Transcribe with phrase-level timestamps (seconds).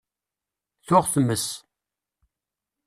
[0.87, 1.47] Tuɣ tmes.